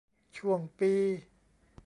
[0.37, 0.93] ช่วงปี